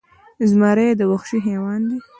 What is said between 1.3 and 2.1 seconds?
حیوان دې